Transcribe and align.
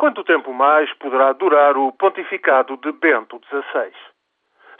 Quanto 0.00 0.24
tempo 0.24 0.50
mais 0.54 0.90
poderá 0.94 1.34
durar 1.34 1.76
o 1.76 1.92
pontificado 1.92 2.74
de 2.78 2.90
Bento 2.90 3.38
XVI? 3.50 3.92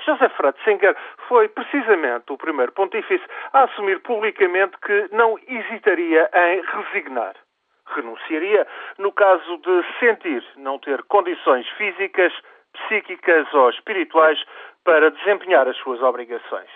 Joseph 0.02 0.32
Ratzinger 0.40 0.96
foi 1.28 1.46
precisamente 1.46 2.32
o 2.32 2.38
primeiro 2.38 2.72
pontífice 2.72 3.22
a 3.52 3.64
assumir 3.64 4.00
publicamente 4.00 4.78
que 4.78 5.08
não 5.12 5.38
hesitaria 5.46 6.30
em 6.33 6.62
resignar. 6.62 7.34
Renunciaria 7.94 8.66
no 8.96 9.12
caso 9.12 9.59
de 9.59 9.84
sentir 9.98 10.43
não 10.56 10.79
ter 10.79 11.02
condições 11.02 11.68
físicas, 11.77 12.32
psíquicas 12.73 13.52
ou 13.52 13.68
espirituais 13.68 14.43
para 14.87 15.11
desempenhar 15.11 15.68
as 15.68 15.77
suas 15.77 16.00
obrigações. 16.00 16.71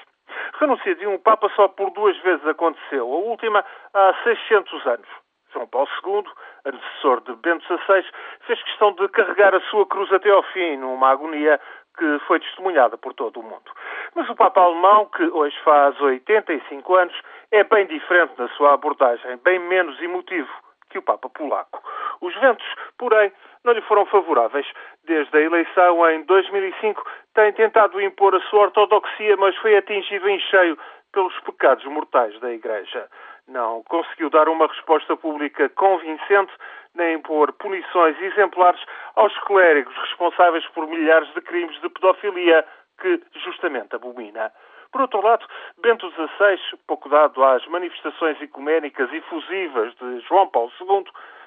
Renuncia 0.60 0.94
de 0.96 1.06
um 1.06 1.16
Papa 1.16 1.50
só 1.56 1.68
por 1.68 1.90
duas 1.92 2.18
vezes 2.18 2.46
aconteceu, 2.46 3.10
a 3.10 3.16
última 3.20 3.64
há 3.94 4.14
600 4.22 4.86
anos. 4.86 5.23
João 5.54 5.68
Paulo 5.68 5.88
II, 6.04 6.24
antecessor 6.66 7.20
de 7.22 7.34
Bento 7.36 7.64
XVI, 7.64 8.04
fez 8.46 8.62
questão 8.64 8.92
de 8.92 9.08
carregar 9.08 9.54
a 9.54 9.60
sua 9.70 9.86
cruz 9.86 10.12
até 10.12 10.28
ao 10.30 10.42
fim, 10.42 10.76
numa 10.76 11.10
agonia 11.10 11.60
que 11.96 12.18
foi 12.26 12.40
testemunhada 12.40 12.98
por 12.98 13.14
todo 13.14 13.38
o 13.38 13.42
mundo. 13.42 13.70
Mas 14.16 14.28
o 14.28 14.34
Papa 14.34 14.60
alemão, 14.60 15.06
que 15.06 15.22
hoje 15.22 15.56
faz 15.62 15.98
85 16.00 16.94
anos, 16.96 17.14
é 17.52 17.62
bem 17.62 17.86
diferente 17.86 18.34
na 18.36 18.48
sua 18.48 18.74
abordagem, 18.74 19.36
bem 19.44 19.60
menos 19.60 20.00
emotivo 20.02 20.50
que 20.90 20.98
o 20.98 21.02
Papa 21.02 21.28
polaco. 21.28 21.82
Os 22.20 22.34
ventos, 22.40 22.66
porém, 22.98 23.32
não 23.64 23.72
lhe 23.72 23.80
foram 23.82 24.06
favoráveis. 24.06 24.66
Desde 25.04 25.36
a 25.36 25.40
eleição 25.40 26.10
em 26.10 26.22
2005, 26.24 27.04
tem 27.34 27.52
tentado 27.52 28.00
impor 28.00 28.34
a 28.34 28.40
sua 28.42 28.62
ortodoxia, 28.62 29.36
mas 29.36 29.56
foi 29.56 29.76
atingido 29.76 30.28
em 30.28 30.38
cheio 30.40 30.76
pelos 31.12 31.38
pecados 31.40 31.84
mortais 31.84 32.38
da 32.40 32.52
Igreja. 32.52 33.08
Não 33.46 33.82
conseguiu 33.84 34.30
dar 34.30 34.48
uma 34.48 34.66
resposta 34.66 35.16
pública 35.16 35.68
convincente, 35.70 36.52
nem 36.94 37.16
impor 37.16 37.52
punições 37.52 38.20
exemplares 38.20 38.80
aos 39.16 39.36
clérigos 39.40 39.94
responsáveis 39.96 40.66
por 40.68 40.86
milhares 40.86 41.32
de 41.34 41.40
crimes 41.42 41.78
de 41.80 41.88
pedofilia 41.88 42.64
que 42.98 43.20
justamente 43.44 43.94
abomina. 43.94 44.50
Por 44.90 45.02
outro 45.02 45.20
lado, 45.20 45.44
Bento 45.82 46.08
XVI, 46.12 46.78
pouco 46.86 47.08
dado 47.08 47.44
às 47.44 47.66
manifestações 47.66 48.40
ecuménicas 48.40 49.12
efusivas 49.12 49.92
de 49.96 50.20
João 50.20 50.48
Paulo 50.48 50.70
II, 50.80 51.04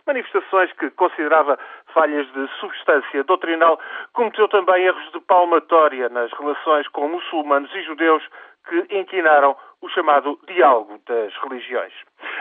manifestações 0.08 0.72
que 0.74 0.90
considerava 0.92 1.60
falhas 1.94 2.26
de 2.32 2.48
substância 2.60 3.24
doutrinal, 3.26 3.80
cometeu 4.14 4.48
também 4.48 4.86
erros 4.86 5.12
de 5.12 5.20
palmatória 5.20 6.10
nas 6.10 6.32
relações 6.34 6.88
com 6.88 7.08
muçulmanos 7.10 7.74
e 7.76 7.84
judeus 7.84 8.24
que 8.68 8.98
inquinaram 8.98 9.56
o 9.82 9.90
chamado 9.90 10.40
diálogo 10.48 11.00
das 11.08 11.34
religiões. 11.44 11.94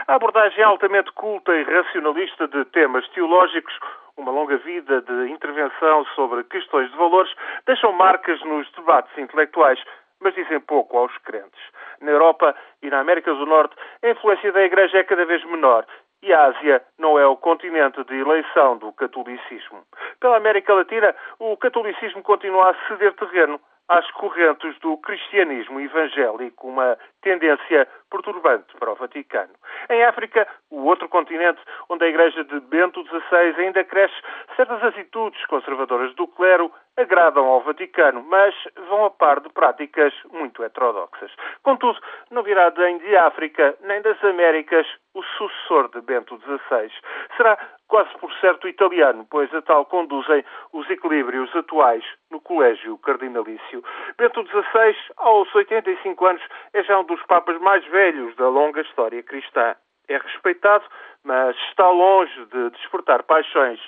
A 0.07 0.15
abordagem 0.15 0.63
altamente 0.63 1.11
culta 1.11 1.53
e 1.55 1.63
racionalista 1.63 2.47
de 2.47 2.65
temas 2.65 3.07
teológicos, 3.09 3.77
uma 4.17 4.31
longa 4.31 4.57
vida 4.57 5.01
de 5.01 5.31
intervenção 5.31 6.05
sobre 6.15 6.43
questões 6.45 6.89
de 6.89 6.97
valores, 6.97 7.31
deixam 7.65 7.91
marcas 7.91 8.41
nos 8.41 8.69
debates 8.71 9.15
intelectuais 9.17 9.79
mas 10.19 10.33
dizem 10.33 10.59
pouco 10.61 10.97
aos 10.97 11.15
crentes. 11.19 11.61
Na 12.01 12.09
Europa 12.09 12.55
e 12.81 12.89
na 12.89 12.99
América 12.99 13.31
do 13.35 13.45
Norte, 13.45 13.75
a 14.03 14.09
influência 14.09 14.51
da 14.51 14.63
Igreja 14.63 14.97
é 14.97 15.03
cada 15.03 15.23
vez 15.25 15.43
menor 15.45 15.85
e 16.21 16.33
a 16.33 16.45
Ásia 16.45 16.83
não 16.97 17.17
é 17.19 17.25
o 17.25 17.37
continente 17.37 18.03
de 18.03 18.15
eleição 18.15 18.77
do 18.77 18.91
catolicismo. 18.93 19.83
Pela 20.19 20.37
América 20.37 20.73
Latina, 20.73 21.15
o 21.39 21.55
catolicismo 21.57 22.23
continua 22.23 22.71
a 22.71 22.87
ceder 22.87 23.13
terreno 23.13 23.59
às 23.87 24.09
correntes 24.11 24.77
do 24.79 24.97
cristianismo 24.97 25.79
evangélico, 25.79 26.67
uma 26.67 26.97
tendência 27.21 27.87
perturbante 28.11 28.75
para 28.77 28.91
o 28.91 28.95
Vaticano. 28.95 29.53
Em 29.89 30.03
África, 30.03 30.47
o 30.69 30.83
outro 30.83 31.07
continente, 31.07 31.61
onde 31.89 32.03
a 32.03 32.09
Igreja 32.09 32.43
de 32.43 32.59
Bento 32.59 33.03
XVI 33.05 33.55
ainda 33.57 33.83
cresce, 33.85 34.15
certas 34.55 34.83
atitudes 34.83 35.45
conservadoras 35.45 36.13
do 36.15 36.27
clero 36.27 36.71
agradam 36.97 37.45
ao 37.45 37.61
Vaticano, 37.61 38.23
mas 38.23 38.53
vão 38.89 39.05
a 39.05 39.11
par 39.11 39.39
de 39.39 39.49
práticas 39.49 40.13
muito 40.31 40.63
heterodoxas. 40.63 41.31
Contudo, 41.63 41.99
não 42.31 42.41
virá 42.41 42.73
nem 42.75 42.97
de 42.97 43.15
África 43.15 43.77
nem 43.81 44.01
das 44.01 44.21
Américas 44.23 44.87
o 45.13 45.23
sucessor 45.23 45.89
de 45.89 46.01
Bento 46.01 46.37
XVI. 46.39 46.91
Será 47.37 47.57
quase 47.87 48.09
por 48.17 48.33
certo 48.39 48.67
italiano, 48.67 49.25
pois 49.29 49.53
a 49.53 49.61
tal 49.61 49.85
conduzem 49.85 50.43
os 50.73 50.89
equilíbrios 50.89 51.55
atuais 51.55 52.03
no 52.31 52.41
Colégio 52.41 52.97
Cardinalício. 52.97 53.83
Bento 54.17 54.45
XVI, 54.45 54.95
aos 55.17 55.53
85 55.53 56.25
anos, 56.25 56.43
é 56.73 56.83
já 56.83 56.99
um 56.99 57.03
dos 57.03 57.21
papas 57.23 57.59
mais 57.61 57.85
velhos 57.85 58.35
da 58.35 58.49
longa 58.49 58.81
história 58.81 59.21
cristã. 59.23 59.75
É 60.09 60.17
respeitado, 60.17 60.85
mas 61.23 61.55
está 61.69 61.89
longe 61.89 62.45
de 62.45 62.69
despertar 62.71 63.23
paixões, 63.23 63.79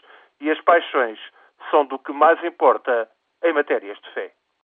e 0.41 0.49
as 0.49 0.59
paixões 0.61 1.19
são 1.69 1.85
do 1.85 1.99
que 1.99 2.11
mais 2.11 2.43
importa 2.43 3.09
em 3.43 3.53
matérias 3.53 3.97
de 3.99 4.13
fé. 4.13 4.33